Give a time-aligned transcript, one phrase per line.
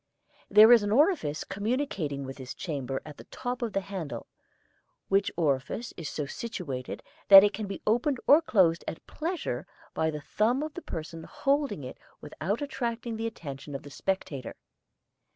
[0.49, 4.25] There is an orifice communicating with this chamber at the top of the handle,
[5.09, 10.09] which orifice is so situated that it can be opened or closed at pleasure by
[10.09, 14.55] the thumb of the person holding it without attracting the attention of the spectator.